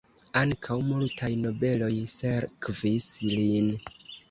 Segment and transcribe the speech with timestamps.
[0.39, 3.73] Ankaŭ multaj nobeloj sekvis lin.